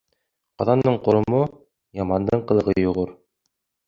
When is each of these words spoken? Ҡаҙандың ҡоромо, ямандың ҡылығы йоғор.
Ҡаҙандың 0.61 0.95
ҡоромо, 1.07 1.41
ямандың 1.99 2.41
ҡылығы 2.53 2.75
йоғор. 2.85 3.13